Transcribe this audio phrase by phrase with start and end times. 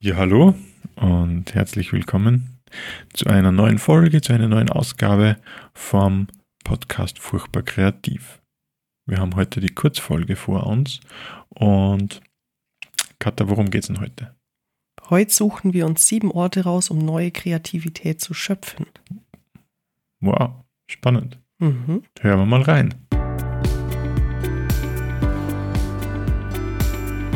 [0.00, 0.54] Ja, hallo
[0.94, 2.60] und herzlich willkommen
[3.12, 5.38] zu einer neuen Folge, zu einer neuen Ausgabe
[5.74, 6.28] vom
[6.62, 8.40] Podcast Furchtbar Kreativ.
[9.06, 11.00] Wir haben heute die Kurzfolge vor uns
[11.48, 12.20] und
[13.18, 14.36] Katha, worum geht es denn heute?
[15.10, 18.86] Heute suchen wir uns sieben Orte raus, um neue Kreativität zu schöpfen.
[20.20, 21.40] Wow, spannend.
[21.58, 22.04] Mhm.
[22.20, 22.94] Hören wir mal rein.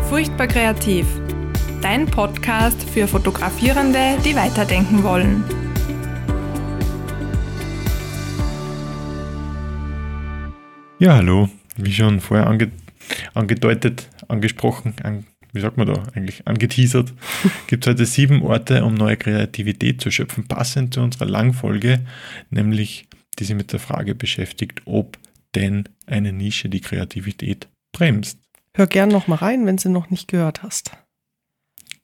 [0.08, 1.21] Furchtbar kreativ
[1.82, 5.42] dein Podcast für Fotografierende, die weiterdenken wollen.
[10.98, 11.48] Ja, hallo.
[11.76, 12.70] Wie schon vorher ange
[13.34, 17.12] angedeutet, angesprochen, an, wie sagt man da eigentlich, angeteasert,
[17.66, 22.04] gibt es heute sieben Orte, um neue Kreativität zu schöpfen, passend zu unserer Langfolge,
[22.50, 25.18] nämlich die sich mit der Frage beschäftigt, ob
[25.56, 28.38] denn eine Nische die Kreativität bremst.
[28.74, 30.92] Hör gern noch mal rein, wenn du noch nicht gehört hast.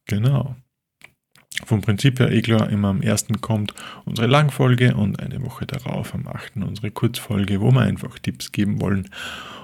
[0.09, 0.57] Genau.
[1.65, 6.15] Vom Prinzip her eh klar, immer am ersten kommt unsere Langfolge und eine Woche darauf
[6.15, 6.57] am 8.
[6.57, 9.11] unsere Kurzfolge, wo wir einfach Tipps geben wollen,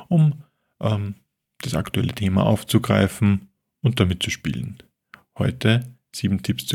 [0.08, 0.42] um
[0.80, 1.14] ähm,
[1.62, 3.48] das aktuelle Thema aufzugreifen
[3.82, 4.78] und damit zu spielen.
[5.38, 6.66] Heute sieben Tipps,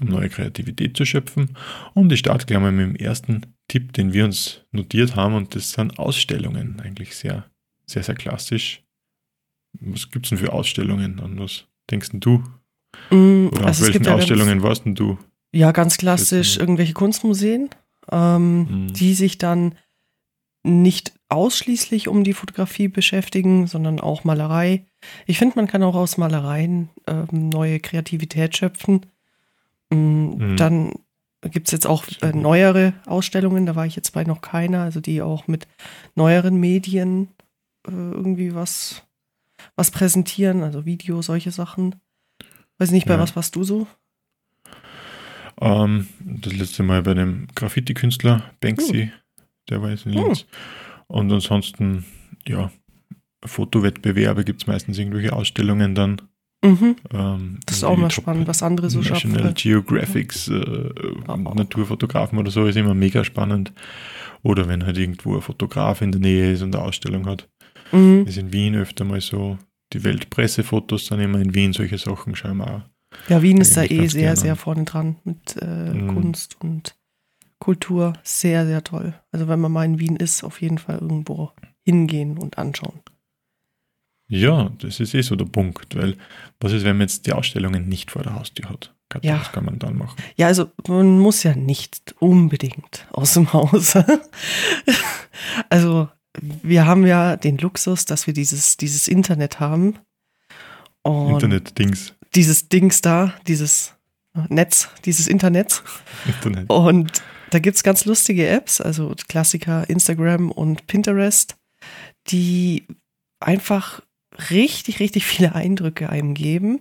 [0.00, 1.56] um neue Kreativität zu schöpfen
[1.92, 5.54] und ich starte gleich mal mit dem ersten Tipp, den wir uns notiert haben und
[5.54, 6.80] das sind Ausstellungen.
[6.80, 7.50] Eigentlich sehr,
[7.86, 8.82] sehr, sehr klassisch.
[9.80, 12.44] Was gibt es denn für Ausstellungen und was denkst du?
[13.10, 15.18] Mm, also auf welchen Ausstellungen ja warst denn du?
[15.52, 17.70] Ja, ganz klassisch irgendwelche Kunstmuseen,
[18.10, 18.92] ähm, mhm.
[18.92, 19.74] die sich dann
[20.64, 24.84] nicht ausschließlich um die Fotografie beschäftigen, sondern auch Malerei.
[25.26, 29.06] Ich finde, man kann auch aus Malereien ähm, neue Kreativität schöpfen.
[29.90, 30.56] Mm.
[30.56, 30.92] Dann
[31.42, 35.00] gibt es jetzt auch äh, neuere Ausstellungen, da war ich jetzt bei noch keiner, also
[35.00, 35.66] die auch mit
[36.14, 37.28] neueren Medien
[37.86, 39.02] äh, irgendwie was,
[39.76, 41.96] was präsentieren, also Video, solche Sachen.
[42.78, 43.20] Weiß nicht, bei ja.
[43.20, 43.86] was warst du so?
[45.60, 49.12] Ähm, das letzte Mal bei dem Graffiti-Künstler Banksy, hm.
[49.70, 50.40] der war jetzt in Linz.
[50.40, 50.46] Hm.
[51.06, 52.04] Und ansonsten,
[52.46, 52.70] ja,
[53.44, 56.22] Fotowettbewerbe gibt es meistens irgendwelche Ausstellungen dann.
[56.64, 56.96] Mhm.
[57.12, 59.32] Ähm, das ist auch mal spannend, was andere so schaffen.
[59.32, 60.90] National Geographics, äh,
[61.28, 61.36] oh.
[61.36, 63.72] Naturfotografen oder so ist immer mega spannend.
[64.42, 67.48] Oder wenn halt irgendwo ein Fotograf in der Nähe ist und eine Ausstellung hat.
[67.92, 68.24] Mhm.
[68.26, 69.58] Ist in Wien öfter mal so
[69.94, 72.82] die Weltpressefotos sind immer in Wien, solche Sachen auch.
[73.28, 76.08] Ja, Wien ist da eh sehr, sehr vorne dran mit äh, mm.
[76.08, 76.96] Kunst und
[77.60, 78.14] Kultur.
[78.24, 79.14] Sehr, sehr toll.
[79.30, 81.52] Also wenn man mal in Wien ist, auf jeden Fall irgendwo
[81.84, 83.00] hingehen und anschauen.
[84.26, 86.16] Ja, das ist eh so der Punkt, weil
[86.60, 88.94] was ist, wenn man jetzt die Ausstellungen nicht vor der Haustür hat?
[89.22, 89.38] ja.
[89.38, 90.16] Was kann man dann machen?
[90.34, 93.96] Ja, also man muss ja nicht unbedingt aus dem Haus.
[95.70, 96.08] also
[96.40, 99.98] wir haben ja den Luxus, dass wir dieses, dieses Internet haben.
[101.04, 102.14] Internet-Dings.
[102.34, 103.94] Dieses Dings da, dieses
[104.48, 105.82] Netz, dieses Internet.
[106.26, 106.70] Internet.
[106.70, 111.56] Und da gibt es ganz lustige Apps, also Klassiker Instagram und Pinterest,
[112.28, 112.84] die
[113.38, 114.00] einfach
[114.50, 116.80] richtig, richtig viele Eindrücke einem geben.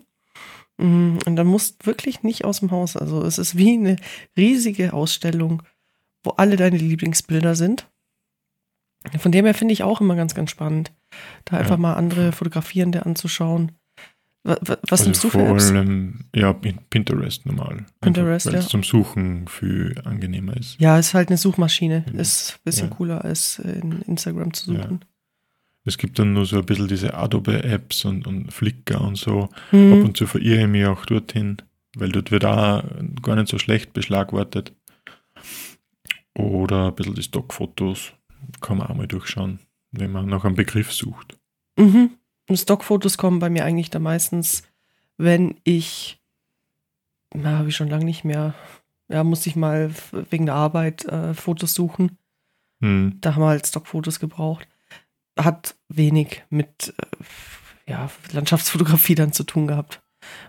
[0.77, 2.97] Mm, und dann musst wirklich nicht aus dem Haus.
[2.97, 3.97] Also es ist wie eine
[4.35, 5.61] riesige Ausstellung,
[6.23, 7.87] wo alle deine Lieblingsbilder sind.
[9.17, 10.91] Von dem her finde ich auch immer ganz, ganz spannend,
[11.45, 11.77] da einfach ja.
[11.77, 13.73] mal andere Fotografierende anzuschauen.
[14.43, 15.69] Was, was also nimmst du für Apps?
[15.69, 17.85] Vor allem, ja, Pinterest normal.
[18.01, 18.59] Pinterest, Weil ja.
[18.59, 20.79] es zum Suchen viel angenehmer ist.
[20.79, 22.05] Ja, ist halt eine Suchmaschine.
[22.13, 22.95] Ist ein bisschen ja.
[22.95, 24.99] cooler als in Instagram zu suchen.
[25.01, 25.07] Ja.
[25.85, 29.49] Es gibt dann nur so ein bisschen diese Adobe-Apps und, und Flickr und so.
[29.71, 29.93] Mhm.
[29.93, 31.57] Ab und zu verirre ich mich auch dorthin,
[31.95, 32.83] weil dort wird auch
[33.21, 34.73] gar nicht so schlecht beschlagwortet.
[36.35, 38.13] Oder ein bisschen die Stockfotos
[38.61, 39.59] kann man auch mal durchschauen,
[39.91, 41.37] wenn man nach einem Begriff sucht.
[41.77, 42.11] Mhm.
[42.53, 44.63] Stockfotos kommen bei mir eigentlich da meistens,
[45.17, 46.21] wenn ich,
[47.33, 48.53] na, habe ich schon lange nicht mehr,
[49.09, 49.91] ja, muss ich mal
[50.29, 52.17] wegen der Arbeit äh, Fotos suchen.
[52.79, 53.17] Mhm.
[53.21, 54.67] Da haben wir halt Stockfotos gebraucht.
[55.39, 60.01] Hat wenig mit äh, ja, Landschaftsfotografie dann zu tun gehabt.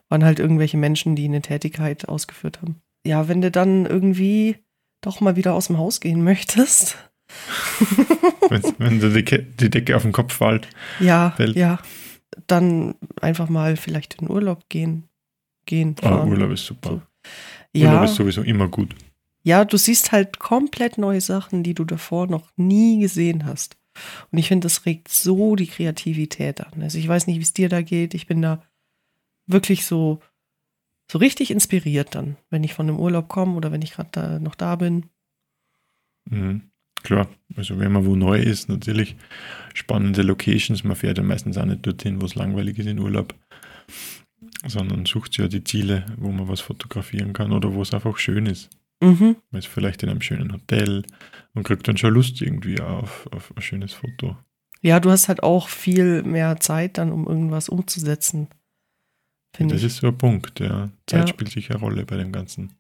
[0.09, 2.81] Waren halt irgendwelche Menschen, die eine Tätigkeit ausgeführt haben.
[3.07, 4.57] Ja, wenn du dann irgendwie
[5.01, 6.97] doch mal wieder aus dem Haus gehen möchtest,
[8.79, 10.69] wenn die Decke, die Decke auf den Kopf fällt.
[11.01, 11.57] Ja, fällt.
[11.57, 11.79] ja.
[12.47, 15.09] Dann einfach mal vielleicht in Urlaub gehen.
[15.67, 16.91] gehen ah, Urlaub ist super.
[16.91, 17.03] So.
[17.73, 17.93] Ja.
[17.93, 18.95] Urlaub ist sowieso immer gut.
[19.43, 23.77] Ja, du siehst halt komplett neue Sachen, die du davor noch nie gesehen hast.
[24.33, 26.83] Und ich finde, das regt so die Kreativität an.
[26.83, 28.15] Also ich weiß nicht, wie es dir da geht.
[28.15, 28.63] Ich bin da
[29.47, 30.21] wirklich so,
[31.11, 34.39] so richtig inspiriert dann, wenn ich von einem Urlaub komme oder wenn ich gerade da
[34.39, 35.11] noch da bin.
[36.25, 36.71] Mhm.
[37.05, 39.15] Klar, also wenn man wo neu ist, natürlich
[39.75, 40.83] spannende Locations.
[40.85, 43.35] Man fährt ja meistens auch nicht dorthin, wo es langweilig ist in Urlaub.
[44.67, 48.47] sondern sucht ja die Ziele, wo man was fotografieren kann oder wo es einfach schön
[48.47, 48.71] ist.
[49.03, 49.37] Mhm.
[49.51, 51.03] Man ist vielleicht in einem schönen Hotel
[51.55, 54.37] und kriegt dann schon Lust irgendwie auf, auf ein schönes Foto.
[54.81, 58.49] Ja, du hast halt auch viel mehr Zeit dann, um irgendwas umzusetzen.
[59.59, 59.87] Ja, das ich.
[59.87, 60.91] ist so ein Punkt, ja.
[61.07, 61.27] Zeit Ja.
[61.29, 62.73] spielt sicher eine Rolle bei dem Ganzen.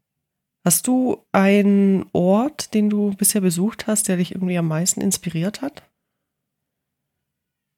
[0.64, 5.60] Hast du einen Ort, den du bisher besucht hast, der dich irgendwie am meisten inspiriert
[5.60, 5.82] hat?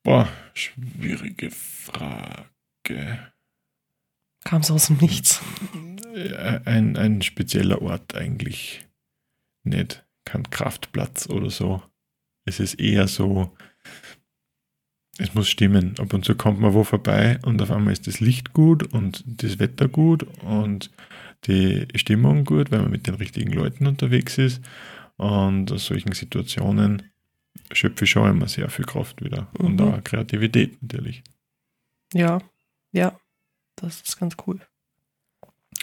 [0.03, 3.33] Boah, schwierige Frage.
[4.45, 5.41] Kam so aus dem Nichts.
[6.63, 8.87] Ein, ein spezieller Ort eigentlich
[9.65, 10.05] nicht.
[10.23, 11.83] Kein Kraftplatz oder so.
[12.45, 13.55] Es ist eher so,
[15.17, 15.95] es muss stimmen.
[15.99, 19.23] Ab und zu kommt man wo vorbei und auf einmal ist das Licht gut und
[19.25, 20.91] das Wetter gut und
[21.45, 24.61] die Stimmung gut, weil man mit den richtigen Leuten unterwegs ist.
[25.17, 27.03] Und aus solchen Situationen
[27.71, 29.47] schöpfe ich schon immer sehr viel Kraft wieder.
[29.57, 29.81] Und Mhm.
[29.81, 31.23] auch Kreativität natürlich.
[32.13, 32.39] Ja,
[32.91, 33.19] ja,
[33.75, 34.59] das ist ganz cool.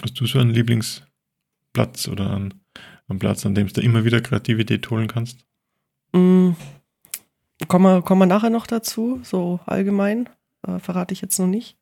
[0.03, 2.55] Hast du so einen Lieblingsplatz oder einen,
[3.09, 5.45] einen Platz, an dem du immer wieder Kreativität holen kannst?
[6.13, 6.51] Mm,
[7.69, 10.29] kommen, wir, kommen wir nachher noch dazu, so allgemein,
[10.67, 11.77] äh, verrate ich jetzt noch nicht.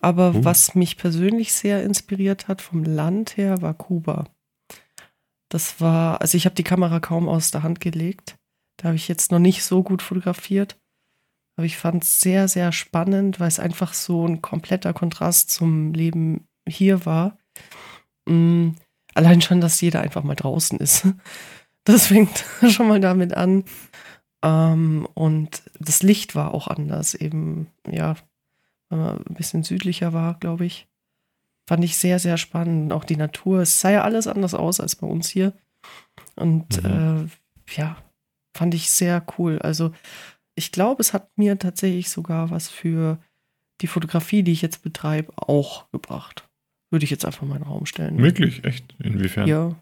[0.00, 0.44] Aber Oh.
[0.44, 4.26] was mich persönlich sehr inspiriert hat vom Land her, war Kuba.
[5.48, 8.36] Das war, also ich habe die Kamera kaum aus der Hand gelegt.
[8.76, 10.76] Da habe ich jetzt noch nicht so gut fotografiert.
[11.56, 15.94] Aber ich fand es sehr, sehr spannend, weil es einfach so ein kompletter Kontrast zum
[15.94, 17.38] Leben hier war.
[18.28, 18.70] Mm,
[19.14, 21.06] allein schon, dass jeder einfach mal draußen ist.
[21.86, 23.64] Das fängt schon mal damit an.
[24.44, 28.14] Ähm, und das Licht war auch anders, eben, ja,
[28.90, 30.86] weil man ein bisschen südlicher war, glaube ich.
[31.66, 32.92] Fand ich sehr, sehr spannend.
[32.92, 35.54] Auch die Natur, es sah ja alles anders aus als bei uns hier.
[36.36, 37.28] Und Mhm.
[37.70, 37.96] äh, ja,
[38.54, 39.58] fand ich sehr cool.
[39.60, 39.92] Also
[40.56, 43.18] ich glaube, es hat mir tatsächlich sogar was für
[43.80, 46.46] die Fotografie, die ich jetzt betreibe, auch gebracht.
[46.90, 48.18] Würde ich jetzt einfach mal in den Raum stellen.
[48.18, 48.62] Wirklich?
[48.64, 48.94] Echt?
[49.00, 49.48] Inwiefern?
[49.48, 49.74] Ja.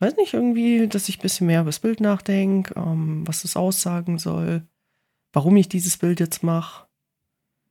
[0.00, 3.56] Weiß nicht, irgendwie, dass ich ein bisschen mehr über das Bild nachdenke, ähm, was es
[3.56, 4.62] aussagen soll,
[5.32, 6.86] warum ich dieses Bild jetzt mache.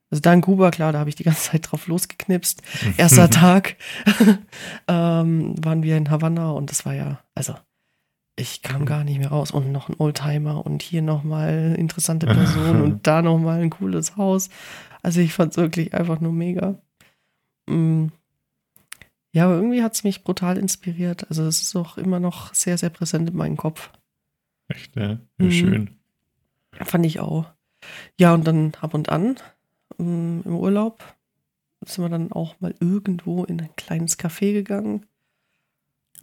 [0.10, 2.62] Also da in Kuba, klar, da habe ich die ganze Zeit drauf losgeknipst.
[2.98, 3.78] Erster Tag
[4.88, 7.56] ähm, waren wir in Havanna und das war ja, also
[8.36, 9.52] ich kam gar nicht mehr raus.
[9.52, 14.50] Und noch ein Oldtimer und hier nochmal interessante Person und da nochmal ein cooles Haus.
[15.02, 16.80] Also ich fand es wirklich einfach nur mega.
[17.68, 18.08] Mm.
[19.34, 21.28] Ja, aber irgendwie hat es mich brutal inspiriert.
[21.28, 23.90] Also es ist auch immer noch sehr, sehr präsent in meinem Kopf.
[24.68, 25.14] Echt, ja.
[25.14, 25.52] ja Mhm.
[25.52, 26.00] Schön.
[26.72, 27.52] Fand ich auch.
[28.20, 29.38] Ja, und dann ab und an
[29.98, 31.04] mm, im Urlaub
[31.82, 35.08] sind wir dann auch mal irgendwo in ein kleines Café gegangen.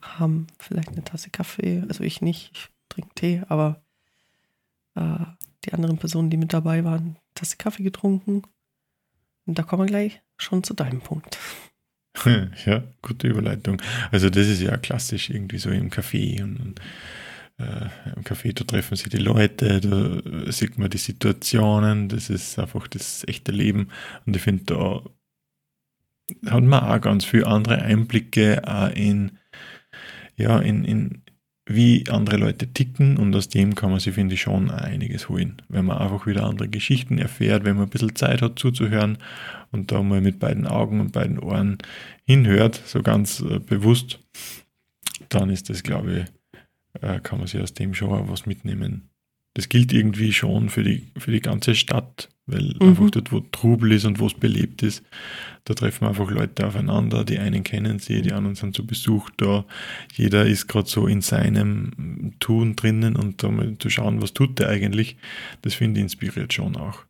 [0.00, 1.82] Haben vielleicht eine Tasse Kaffee.
[1.88, 3.82] Also ich nicht, ich trinke Tee, aber
[4.94, 5.18] äh,
[5.64, 8.42] die anderen Personen, die mit dabei waren, eine Tasse Kaffee getrunken.
[9.46, 11.38] Und da kommen wir gleich schon zu deinem Punkt.
[12.66, 13.80] Ja, gute Überleitung.
[14.10, 16.80] Also das ist ja klassisch irgendwie so im Café und, und
[17.58, 22.58] äh, im Café, da treffen sich die Leute, da sieht man die Situationen, das ist
[22.58, 23.88] einfach das echte Leben
[24.26, 25.02] und ich finde, da
[26.50, 29.38] hat man auch ganz viele andere Einblicke auch in,
[30.36, 31.22] ja, in, in
[31.72, 35.62] wie andere Leute ticken und aus dem kann man sich, finde ich, schon einiges holen,
[35.68, 39.18] wenn man einfach wieder andere Geschichten erfährt, wenn man ein bisschen Zeit hat zuzuhören
[39.70, 41.78] und da mal mit beiden Augen und beiden Ohren
[42.24, 44.18] hinhört, so ganz äh, bewusst,
[45.28, 46.26] dann ist das, glaube
[46.92, 49.09] ich, äh, kann man sich aus dem schon was mitnehmen.
[49.54, 52.88] Das gilt irgendwie schon für die, für die ganze Stadt, weil Mhm.
[52.88, 55.02] einfach dort, wo Trubel ist und wo es belebt ist,
[55.64, 59.64] da treffen einfach Leute aufeinander, die einen kennen sie, die anderen sind zu Besuch da.
[60.14, 64.58] Jeder ist gerade so in seinem Tun drinnen und da mal zu schauen, was tut
[64.58, 65.16] der eigentlich,
[65.62, 67.04] das finde ich inspiriert schon auch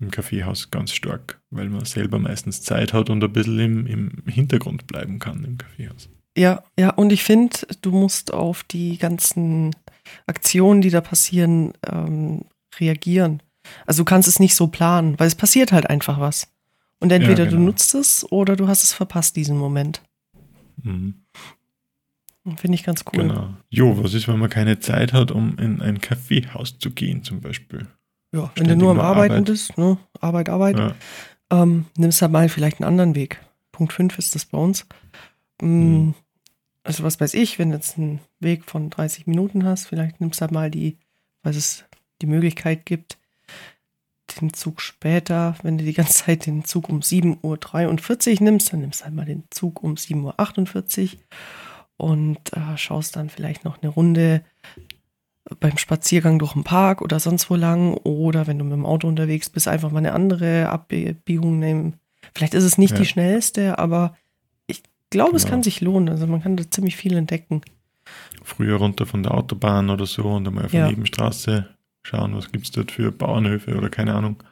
[0.00, 4.22] im Kaffeehaus ganz stark, weil man selber meistens Zeit hat und ein bisschen im, im
[4.26, 6.08] Hintergrund bleiben kann im Kaffeehaus.
[6.36, 9.76] Ja, ja, und ich finde, du musst auf die ganzen
[10.26, 12.42] Aktionen, die da passieren, ähm,
[12.78, 13.42] reagieren.
[13.86, 16.48] Also du kannst es nicht so planen, weil es passiert halt einfach was.
[17.00, 17.66] Und entweder Ja, du genau.
[17.66, 20.02] nutzt es oder du hast es verpasst, diesen Moment.
[20.82, 21.14] Mhm.
[22.56, 23.22] Finde ich ganz cool.
[23.28, 23.54] Genau.
[23.70, 27.40] Jo, was ist, wenn man keine Zeit hat, um in ein Kaffeehaus zu gehen, zum
[27.40, 27.86] Beispiel?
[28.34, 29.44] Ja, wenn du nur am Arbeiten Arbeit.
[29.46, 29.96] bist, ne?
[30.20, 30.94] Arbeit, Arbeit, Ja.
[31.50, 33.40] ähm, nimmst halt mal vielleicht einen anderen Weg.
[33.70, 34.86] Punkt 5 ist das bei uns.
[35.60, 36.14] Mm, Mhm.
[36.84, 40.40] Also was weiß ich, wenn du jetzt einen Weg von 30 Minuten hast, vielleicht nimmst
[40.40, 40.98] du halt mal die,
[41.42, 41.84] weil es
[42.20, 43.18] die Möglichkeit gibt,
[44.40, 48.80] den Zug später, wenn du die ganze Zeit den Zug um 7.43 Uhr nimmst, dann
[48.80, 51.18] nimmst du halt mal den Zug um 7.48 Uhr
[51.98, 54.42] und äh, schaust dann vielleicht noch eine Runde
[55.60, 57.94] beim Spaziergang durch den Park oder sonst wo lang.
[57.94, 62.00] Oder wenn du mit dem Auto unterwegs bist, einfach mal eine andere Abbiegung nehmen,
[62.34, 62.98] Vielleicht ist es nicht ja.
[62.98, 64.16] die schnellste, aber
[65.12, 65.36] glaube, genau.
[65.36, 66.08] es kann sich lohnen.
[66.08, 67.62] Also man kann da ziemlich viel entdecken.
[68.42, 70.80] Früher runter von der Autobahn oder so und einmal auf ja.
[70.80, 71.68] der Nebenstraße
[72.02, 74.42] schauen, was gibt es dort für Bauernhöfe oder keine Ahnung.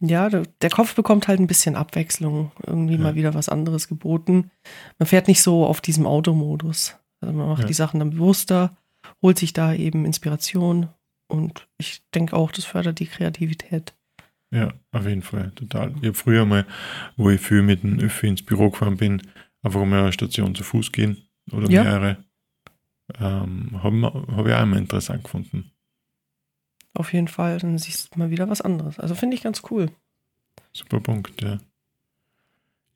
[0.00, 3.00] Ja, der Kopf bekommt halt ein bisschen Abwechslung, irgendwie ja.
[3.00, 4.50] mal wieder was anderes geboten.
[4.98, 6.96] Man fährt nicht so auf diesem Automodus.
[7.20, 7.68] Also man macht ja.
[7.68, 8.76] die Sachen dann bewusster,
[9.22, 10.88] holt sich da eben Inspiration
[11.28, 13.94] und ich denke auch, das fördert die Kreativität.
[14.50, 15.94] Ja, auf jeden Fall, total.
[16.00, 16.66] Ich habe früher mal,
[17.16, 19.22] wo ich viel mit dem Öffi ins Büro gefahren bin,
[19.62, 21.84] einfach mal eine Station zu Fuß gehen oder ja.
[21.84, 22.24] mehrere.
[23.18, 24.02] Ähm, Habe
[24.36, 25.70] hab ich auch immer interessant gefunden.
[26.94, 28.98] Auf jeden Fall, dann siehst du mal wieder was anderes.
[28.98, 29.90] Also finde ich ganz cool.
[30.72, 31.58] Super Punkt, ja.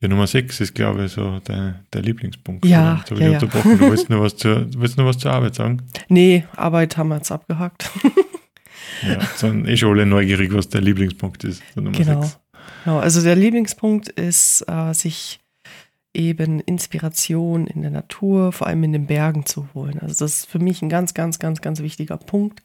[0.01, 2.67] Ja, Nummer 6 ist, glaube ich, so der, der Lieblingspunkt.
[2.67, 3.39] Ja, so ja, ja.
[3.39, 5.83] Du willst nur, was zur, willst nur was zur Arbeit sagen?
[6.09, 7.91] Nee, Arbeit haben wir jetzt abgehakt.
[9.03, 11.63] ja, sind eh schon alle neugierig, was der Lieblingspunkt ist.
[11.75, 11.93] Genau.
[11.93, 12.39] 6.
[12.85, 12.99] genau.
[12.99, 15.41] Also der Lieblingspunkt ist, äh, sich
[16.17, 19.99] eben Inspiration in der Natur, vor allem in den Bergen zu holen.
[20.01, 22.63] Also das ist für mich ein ganz, ganz, ganz, ganz wichtiger Punkt.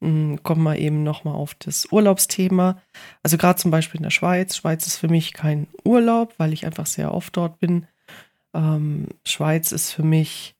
[0.00, 2.80] Hm, kommen wir eben nochmal auf das Urlaubsthema.
[3.22, 4.56] Also gerade zum Beispiel in der Schweiz.
[4.56, 7.86] Schweiz ist für mich kein Urlaub, weil ich einfach sehr oft dort bin.
[8.54, 10.54] Ähm, Schweiz ist für mich,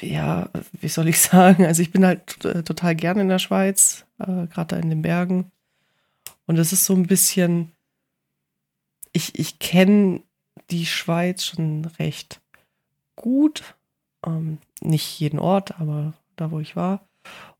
[0.00, 1.64] ja, wie soll ich sagen?
[1.64, 5.02] Also ich bin halt äh, total gerne in der Schweiz, äh, gerade da in den
[5.02, 5.50] Bergen.
[6.46, 7.72] Und es ist so ein bisschen,
[9.12, 10.20] ich, ich kenne
[10.72, 12.40] die Schweiz schon recht
[13.16, 13.74] gut.
[14.26, 17.06] Ähm, nicht jeden Ort, aber da, wo ich war.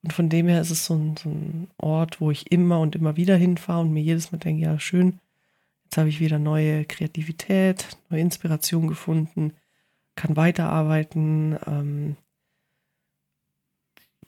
[0.03, 2.97] Und von dem her ist es so ein, so ein Ort, wo ich immer und
[2.97, 5.21] immer wieder hinfahre und mir jedes Mal denke, ja, schön,
[5.85, 9.53] jetzt habe ich wieder neue Kreativität, neue Inspiration gefunden,
[10.17, 11.59] kann weiterarbeiten.
[11.67, 12.17] Ähm,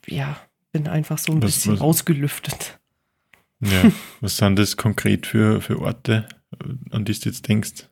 [0.07, 0.39] ja,
[0.71, 2.79] bin einfach so ein was, bisschen was, ausgelüftet.
[3.61, 6.29] Ja, was sind das konkret für, für Orte,
[6.91, 7.89] an die du jetzt denkst?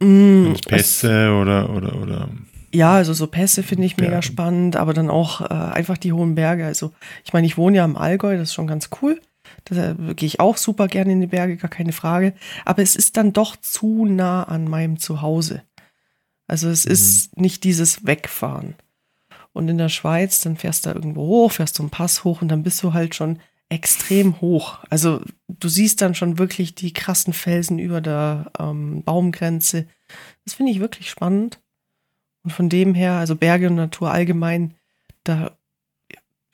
[0.00, 2.28] Mm, Pässe oder, oder, oder
[2.72, 4.22] ja, also so Pässe finde ich mega ja.
[4.22, 6.66] spannend, aber dann auch äh, einfach die hohen Berge.
[6.66, 6.92] Also
[7.24, 9.20] ich meine, ich wohne ja im Allgäu, das ist schon ganz cool.
[9.64, 12.34] Da gehe ich auch super gerne in die Berge, gar keine Frage.
[12.66, 15.62] Aber es ist dann doch zu nah an meinem Zuhause.
[16.46, 16.92] Also es mhm.
[16.92, 18.74] ist nicht dieses Wegfahren.
[19.52, 22.48] Und in der Schweiz, dann fährst du da irgendwo hoch, fährst zum Pass hoch und
[22.48, 23.38] dann bist du halt schon
[23.68, 24.78] extrem hoch.
[24.88, 29.86] Also du siehst dann schon wirklich die krassen Felsen über der ähm, Baumgrenze.
[30.44, 31.60] Das finde ich wirklich spannend.
[32.44, 34.74] Und von dem her, also Berge und Natur allgemein,
[35.24, 35.58] da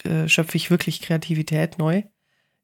[0.02, 2.02] äh, schöpfe ich wirklich Kreativität neu.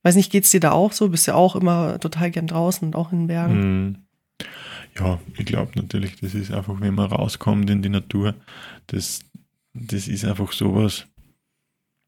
[0.02, 1.08] Weiß nicht, geht es dir da auch so?
[1.10, 3.82] Bist ja auch immer total gern draußen und auch in den Bergen?
[3.82, 3.96] Mm.
[4.98, 8.34] Ja, ich glaube natürlich, das ist einfach, wenn man rauskommt in die Natur,
[8.88, 9.20] das,
[9.72, 11.06] das ist einfach sowas,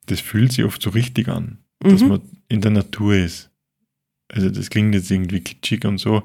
[0.07, 1.91] das fühlt sich oft so richtig an, mhm.
[1.91, 3.51] dass man in der Natur ist.
[4.29, 6.25] Also das klingt jetzt irgendwie kitschig und so.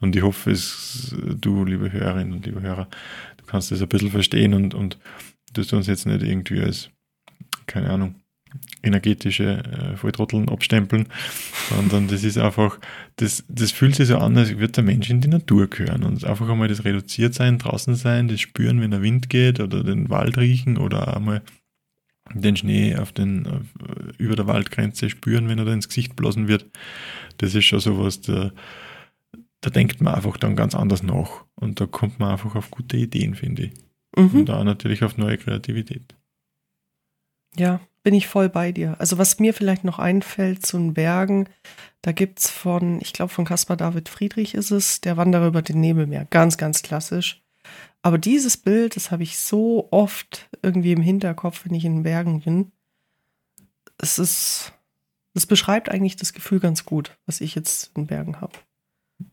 [0.00, 2.88] Und ich hoffe, es, du, liebe Hörerinnen und liebe Hörer,
[3.46, 4.98] kannst das ein bisschen verstehen und, und
[5.52, 6.90] dass du uns jetzt nicht irgendwie als,
[7.66, 8.16] keine Ahnung,
[8.82, 11.08] energetische äh, Volltrotteln abstempeln,
[11.68, 12.78] sondern das ist einfach,
[13.16, 16.24] das, das fühlt sich so an, als würde der Mensch in die Natur gehören und
[16.24, 20.08] einfach einmal das reduziert sein, draußen sein, das spüren, wenn der Wind geht oder den
[20.08, 21.42] Wald riechen oder einmal
[22.34, 23.62] den Schnee auf den, auf,
[24.18, 26.66] über der Waldgrenze spüren, wenn er da ins Gesicht blasen wird.
[27.38, 28.52] Das ist schon sowas, da,
[29.60, 31.44] da denkt man einfach dann ganz anders nach.
[31.54, 33.72] Und da kommt man einfach auf gute Ideen, finde ich.
[34.16, 34.40] Mhm.
[34.40, 36.14] Und da natürlich auf neue Kreativität.
[37.56, 38.96] Ja, bin ich voll bei dir.
[39.00, 41.48] Also was mir vielleicht noch einfällt zu den Bergen,
[42.02, 45.62] da gibt es von, ich glaube von Caspar David Friedrich ist es, der Wanderer über
[45.62, 46.26] den Nebelmeer.
[46.26, 47.42] Ganz, ganz klassisch.
[48.02, 52.02] Aber dieses Bild, das habe ich so oft irgendwie im Hinterkopf, wenn ich in den
[52.04, 52.70] Bergen bin.
[53.98, 54.72] Es ist,
[55.34, 58.52] es beschreibt eigentlich das Gefühl ganz gut, was ich jetzt in Bergen habe.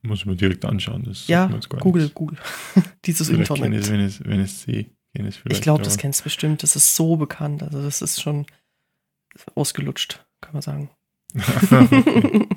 [0.01, 1.03] Muss ich mir direkt anschauen.
[1.03, 1.47] Das ja,
[1.79, 2.15] Google, nichts.
[2.15, 2.37] Google.
[3.05, 3.81] Dieses vielleicht Internet.
[3.81, 4.85] Ich es, wenn es wenn ich's sehe.
[5.49, 6.63] Ich glaube, das kennst du bestimmt.
[6.63, 7.61] Das ist so bekannt.
[7.61, 8.45] Also das ist schon
[9.55, 10.89] ausgelutscht, kann man sagen.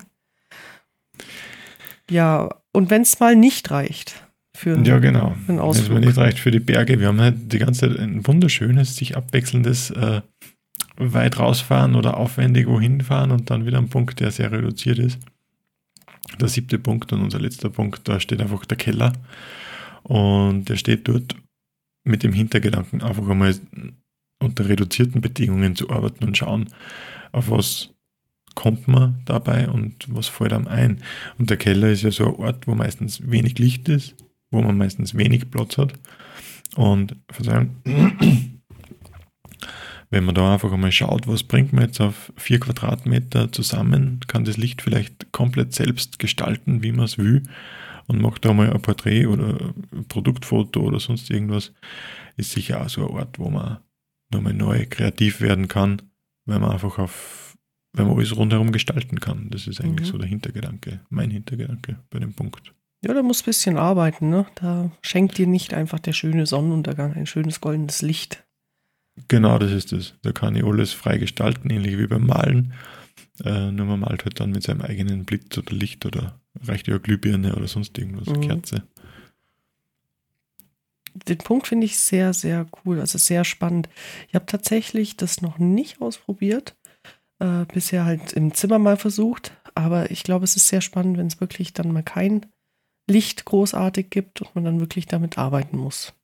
[2.10, 5.36] ja, und wenn es mal nicht reicht für Ja, genau.
[5.46, 6.98] Wenn es mal nicht reicht für die Berge.
[6.98, 10.22] Wir haben halt die ganze Zeit ein wunderschönes, sich abwechselndes äh,
[10.98, 15.18] weit rausfahren oder aufwendig wohin fahren und dann wieder ein Punkt, der sehr reduziert ist
[16.40, 19.12] der siebte Punkt und unser letzter Punkt, da steht einfach der Keller.
[20.02, 21.34] Und der steht dort
[22.04, 23.54] mit dem Hintergedanken, einfach einmal
[24.38, 26.68] unter reduzierten Bedingungen zu arbeiten und schauen,
[27.32, 27.90] auf was
[28.54, 31.02] kommt man dabei und was fällt einem ein.
[31.38, 34.14] Und der Keller ist ja so ein Ort, wo meistens wenig Licht ist,
[34.50, 35.92] wo man meistens wenig Platz hat.
[36.76, 37.76] Und Verzeihung,
[40.10, 44.44] wenn man da einfach einmal schaut, was bringt man jetzt auf vier Quadratmeter zusammen, kann
[44.44, 47.42] das Licht vielleicht komplett selbst gestalten, wie man es will
[48.06, 51.72] und macht da mal ein Porträt oder ein Produktfoto oder sonst irgendwas,
[52.36, 53.78] ist sicher auch so ein Ort, wo man
[54.30, 56.02] nochmal neu kreativ werden kann,
[56.44, 57.56] weil man einfach auf,
[57.92, 59.48] wenn man alles rundherum gestalten kann.
[59.50, 60.12] Das ist eigentlich mhm.
[60.12, 62.72] so der Hintergedanke, mein Hintergedanke bei dem Punkt.
[63.04, 64.46] Ja, da muss ein bisschen arbeiten, ne?
[64.56, 68.44] Da schenkt dir nicht einfach der schöne Sonnenuntergang ein schönes goldenes Licht.
[69.28, 70.14] Genau, das ist es.
[70.22, 72.74] Da kann ich alles frei gestalten, ähnlich wie beim Malen.
[73.44, 76.98] Äh, nur man malt halt dann mit seinem eigenen Blitz oder Licht oder reicht ja
[76.98, 78.40] Glühbirne oder sonst irgendwas, mhm.
[78.40, 78.82] Kerze.
[81.26, 83.88] Den Punkt finde ich sehr, sehr cool, also sehr spannend.
[84.28, 86.76] Ich habe tatsächlich das noch nicht ausprobiert,
[87.38, 91.26] äh, bisher halt im Zimmer mal versucht, aber ich glaube, es ist sehr spannend, wenn
[91.26, 92.46] es wirklich dann mal kein
[93.08, 96.14] Licht großartig gibt und man dann wirklich damit arbeiten muss.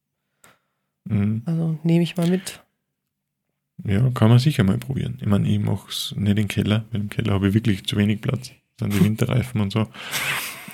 [1.05, 1.43] Mhm.
[1.47, 2.63] Also nehme ich mal mit.
[3.85, 5.19] Ja, kann man sicher mal probieren.
[5.21, 7.97] Ich meine, ich mache es nicht im Keller, weil im Keller habe ich wirklich zu
[7.97, 8.53] wenig Platz.
[8.77, 9.89] Das sind die Winterreifen und so.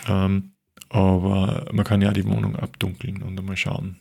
[0.06, 0.52] Ähm,
[0.90, 4.00] aber man kann ja die Wohnung abdunkeln und einmal schauen,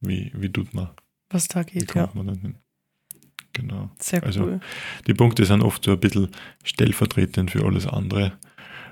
[0.00, 0.90] wie, wie tut man.
[1.30, 2.10] Was da geht, ja.
[3.52, 3.90] Genau.
[3.98, 4.60] Sehr also, cool.
[5.06, 6.28] Die Punkte sind oft so ein bisschen
[6.62, 8.38] stellvertretend für alles andere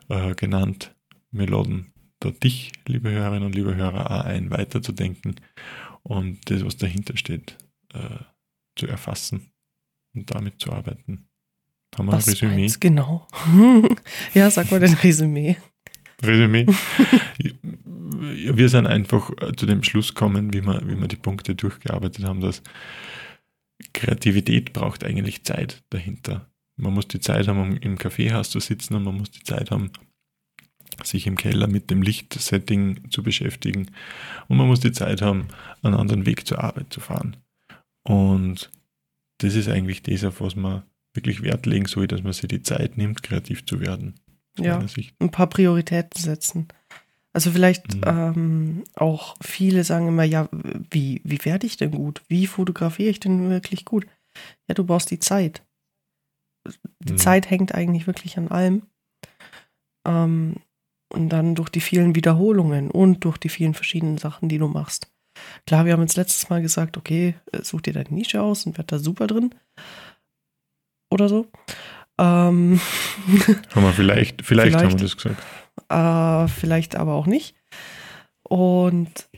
[0.09, 0.95] äh, genannt.
[1.31, 5.37] Wir laden da dich, liebe Hörerinnen und liebe Hörer, auch ein, weiterzudenken
[6.03, 7.57] und das, was dahinter steht,
[7.95, 8.25] äh,
[8.79, 9.51] zu erfassen
[10.15, 11.29] und damit zu arbeiten.
[11.97, 12.61] Haben wir was ein Resümee?
[12.61, 13.27] Meinst, genau.
[14.35, 15.57] ja, sag mal den Resümee.
[16.23, 16.67] Resümee.
[17.39, 22.25] wir sind einfach äh, zu dem Schluss gekommen, wie wir, wie wir die Punkte durchgearbeitet
[22.25, 22.63] haben, dass
[23.93, 26.51] Kreativität braucht eigentlich Zeit dahinter.
[26.77, 29.71] Man muss die Zeit haben, um im Kaffeehaus zu sitzen und man muss die Zeit
[29.71, 29.91] haben,
[31.05, 33.91] sich im Keller mit dem Lichtsetting zu beschäftigen.
[34.49, 35.49] Und man muss die Zeit haben,
[35.83, 37.37] einen anderen Weg zur Arbeit zu fahren.
[38.09, 38.71] Und
[39.39, 40.83] das ist eigentlich das, auf was man
[41.15, 44.15] wirklich Wert legen soll, dass man sich die Zeit nimmt, kreativ zu werden.
[44.59, 44.85] Ja,
[45.21, 46.67] ein paar Prioritäten setzen.
[47.33, 48.03] Also vielleicht mhm.
[48.07, 50.49] ähm, auch viele sagen immer, ja,
[50.91, 52.23] wie, wie werde ich denn gut?
[52.29, 54.07] Wie fotografiere ich denn wirklich gut?
[54.67, 55.63] Ja, du brauchst die Zeit.
[57.01, 57.19] Die mhm.
[57.19, 58.83] Zeit hängt eigentlich wirklich an allem.
[60.07, 60.57] Ähm,
[61.11, 65.11] und dann durch die vielen Wiederholungen und durch die vielen verschiedenen Sachen, die du machst.
[65.67, 68.79] Klar, wir haben uns letztes Mal gesagt, okay, äh, such dir deine Nische aus und
[68.79, 69.55] werd da super drin.
[71.11, 71.47] Oder so.
[72.19, 72.81] Ähm,
[73.75, 75.43] haben wir vielleicht, vielleicht, vielleicht haben wir das gesagt.
[75.89, 77.55] Äh, vielleicht aber auch nicht.
[78.43, 79.29] Und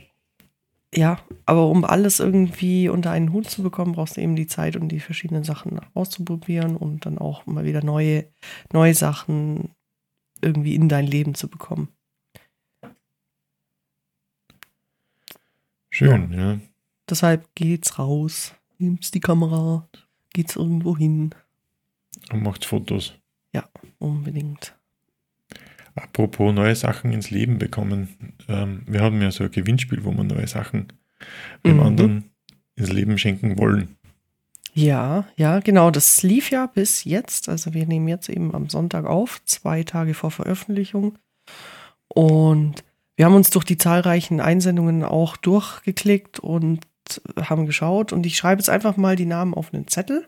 [0.95, 4.77] ja, aber um alles irgendwie unter einen Hut zu bekommen, brauchst du eben die Zeit,
[4.77, 8.27] um die verschiedenen Sachen auszuprobieren und dann auch mal wieder neue,
[8.73, 9.71] neue Sachen
[10.43, 11.89] irgendwie in dein Leben zu bekommen.
[16.01, 16.53] Schön, ja.
[16.53, 16.61] ja.
[17.11, 19.87] Deshalb geht's raus, nimmt's die Kamera,
[20.33, 21.35] geht's irgendwo hin.
[22.33, 23.19] Und macht Fotos.
[23.53, 24.75] Ja, unbedingt.
[25.95, 28.17] Apropos neue Sachen ins Leben bekommen.
[28.49, 30.91] Ähm, wir haben ja so ein Gewinnspiel, wo wir neue Sachen
[31.67, 31.83] dem mhm.
[31.83, 32.31] anderen
[32.77, 33.97] ins Leben schenken wollen.
[34.73, 35.91] Ja, ja, genau.
[35.91, 37.51] Das lief ja bis jetzt.
[37.51, 41.19] Also wir nehmen jetzt eben am Sonntag auf, zwei Tage vor Veröffentlichung.
[42.09, 42.85] Und
[43.21, 46.87] wir haben uns durch die zahlreichen Einsendungen auch durchgeklickt und
[47.37, 48.15] haben geschaut.
[48.15, 50.27] Und ich schreibe jetzt einfach mal die Namen auf einen Zettel.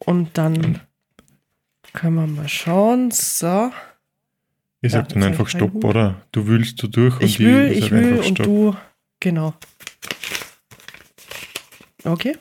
[0.00, 0.80] Und dann
[1.92, 3.12] können wir mal schauen.
[3.12, 3.70] So.
[4.80, 6.20] Ich sag ja, dann einfach Stopp, oder?
[6.32, 8.76] Du wühlst du durch ich und will, ich will und du,
[9.20, 9.54] genau.
[12.02, 12.36] Okay.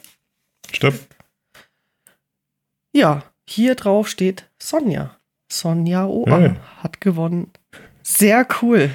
[0.73, 0.95] Stopp.
[2.91, 5.15] Ja, hier drauf steht Sonja.
[5.51, 6.51] Sonja Oa hey.
[6.77, 7.51] hat gewonnen.
[8.03, 8.89] Sehr cool.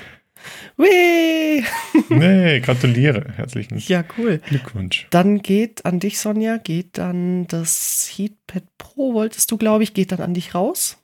[0.76, 1.64] Whee!
[2.08, 3.32] nee, gratuliere.
[3.36, 4.38] Herzlichen ja, cool.
[4.38, 5.06] Glückwunsch.
[5.10, 10.12] Dann geht an dich, Sonja, geht dann das Heatpad Pro, wolltest du, glaube ich, geht
[10.12, 10.98] dann an dich raus.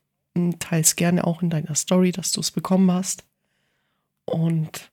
[0.59, 3.25] Teils gerne auch in deiner Story, dass du es bekommen hast.
[4.25, 4.91] Und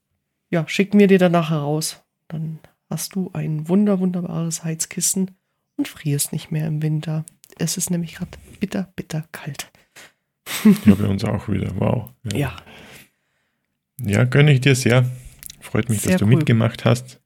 [0.50, 2.02] ja, schick mir dir dann nachher raus.
[2.28, 2.58] Dann
[2.90, 5.30] hast du ein wunder, wunderbares Heizkissen
[5.76, 7.24] und frierst nicht mehr im Winter.
[7.58, 9.70] Es ist nämlich gerade bitter, bitter kalt.
[10.84, 11.72] ja, bei uns auch wieder.
[11.78, 12.10] Wow.
[12.32, 12.38] Ja.
[12.38, 12.56] Ja,
[13.98, 15.08] ja gönne ich dir sehr.
[15.60, 16.36] Freut mich, sehr dass du cool.
[16.36, 17.20] mitgemacht hast.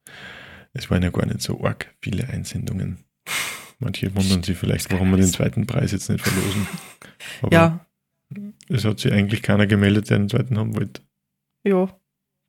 [0.72, 3.04] Es waren ja gar nicht so arg viele Einsendungen.
[3.78, 6.66] Manche wundern sich vielleicht, warum wir den zweiten Preis jetzt nicht verlosen.
[7.42, 7.86] Aber ja.
[8.68, 11.02] Es hat sich eigentlich keiner gemeldet, der den zweiten haben wollte.
[11.62, 11.88] Ja,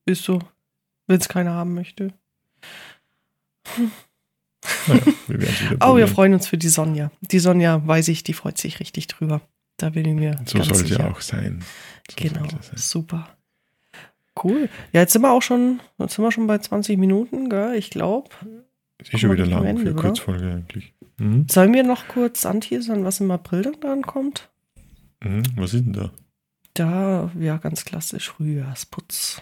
[0.05, 0.39] ist so.
[1.07, 2.13] Wenn es keiner haben möchte.
[4.87, 7.11] Naja, wir oh, wir freuen uns für die Sonja.
[7.21, 9.41] Die Sonja, weiß ich, die freut sich richtig drüber.
[9.77, 10.39] Da bin ich mir.
[10.45, 11.63] So soll es ja auch sein.
[12.09, 12.61] So genau, sein.
[12.75, 13.35] super.
[14.41, 14.69] Cool.
[14.91, 17.75] Ja, jetzt sind wir auch schon, jetzt sind wir schon bei 20 Minuten, gell?
[17.75, 18.29] Ich glaube.
[18.97, 20.93] Ist eh schon wieder lang Ende, für eine Kurzfolge eigentlich.
[21.17, 21.47] Mhm.
[21.49, 24.49] Sollen wir noch kurz anteasern, was im April dann dran kommt?
[25.23, 25.43] Mhm.
[25.55, 26.11] Was ist denn da?
[26.73, 29.41] Da, ja, ganz klassisch Frühjahrsputz.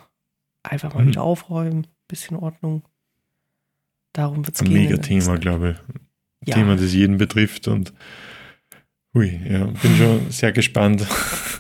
[0.62, 1.10] Einfach mal mhm.
[1.10, 2.84] wieder aufräumen, bisschen Ordnung.
[4.14, 4.76] Darum wird es gehen.
[4.76, 6.48] Ein mega Thema, glaube ich.
[6.48, 6.56] Ja.
[6.56, 7.94] Thema, das jeden betrifft und
[9.14, 11.06] hui, ja, bin schon sehr gespannt.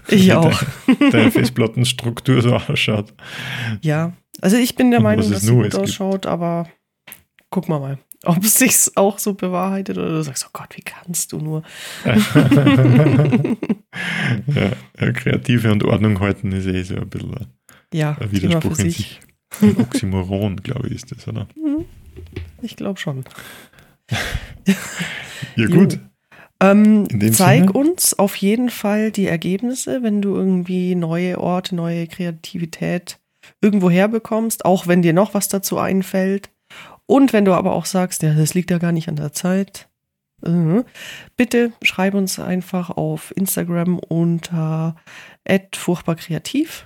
[0.10, 0.62] Ich auch.
[1.12, 3.14] Deine Festplattenstruktur so ausschaut.
[3.82, 4.12] Ja,
[4.42, 6.68] also ich bin der und Meinung, dass es gut ausschaut, aber
[7.50, 10.82] gucken wir mal, ob es sich auch so bewahrheitet oder du sagst, oh Gott, wie
[10.82, 11.64] kannst du nur?
[12.06, 12.32] ja,
[15.14, 17.48] kreative und Ordnung halten ist eh so ein bisschen
[17.94, 19.22] ja, ein Widerspruch in sich.
[19.62, 21.48] Ein Oxymoron, glaube ich, ist das, oder?
[21.56, 21.86] Mhm.
[22.62, 23.24] Ich glaube schon.
[25.56, 26.00] ja, gut.
[26.64, 27.74] Ähm, zeig Sinne?
[27.74, 33.20] uns auf jeden Fall die Ergebnisse, wenn du irgendwie neue Orte, neue Kreativität
[33.60, 36.50] irgendwo herbekommst, auch wenn dir noch was dazu einfällt.
[37.06, 39.90] Und wenn du aber auch sagst, ja, das liegt ja gar nicht an der Zeit,
[40.46, 40.84] äh,
[41.36, 44.96] bitte schreib uns einfach auf Instagram unter
[45.76, 46.86] furchtbarkreativ.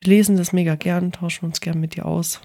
[0.00, 2.40] Wir lesen das mega gern, tauschen uns gern mit dir aus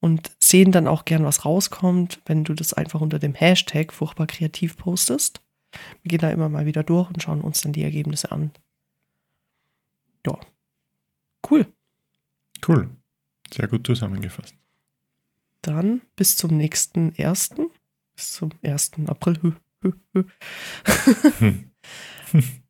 [0.00, 4.76] und sehen dann auch gern, was rauskommt, wenn du das einfach unter dem Hashtag furchtbarkreativ
[4.76, 5.40] postest.
[6.02, 8.52] Wir gehen da immer mal wieder durch und schauen uns dann die Ergebnisse an.
[10.26, 10.38] Ja.
[11.48, 11.66] Cool.
[12.66, 12.90] Cool.
[13.52, 14.54] Sehr gut zusammengefasst.
[15.62, 17.70] Dann bis zum nächsten ersten.
[18.14, 18.92] Bis zum 1.
[19.06, 19.56] April.
[21.38, 21.70] hm.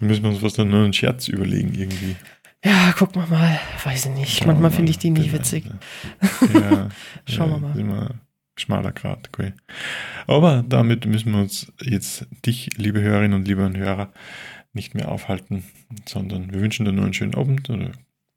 [0.00, 2.16] müssen wir uns was dann nur einen Scherz überlegen irgendwie.
[2.64, 3.58] Ja, guck mal mal.
[3.84, 4.38] Weiß ich nicht.
[4.38, 5.64] Schauen Manchmal finde ich die nicht witzig.
[6.54, 6.88] Ja,
[7.28, 7.78] Schauen ja, wir mal.
[7.78, 8.10] Immer
[8.56, 9.28] schmaler Grad.
[9.28, 9.52] Okay.
[10.26, 14.12] Aber damit müssen wir uns jetzt dich, liebe Hörerinnen und liebe Hörer,
[14.72, 15.64] nicht mehr aufhalten,
[16.06, 17.90] sondern wir wünschen dir nur einen schönen Abend oder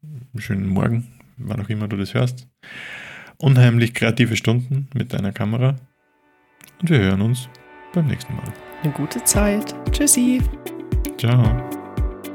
[0.04, 1.08] einen schönen Morgen,
[1.38, 2.48] wann auch immer du das hörst.
[3.38, 5.76] Unheimlich kreative Stunden mit deiner Kamera.
[6.82, 7.50] Und wir hören uns
[7.94, 8.54] beim nächsten Mal.
[8.84, 9.76] Eine gute Zeit.
[9.92, 10.42] Tschüssi.
[11.18, 11.75] Ciao.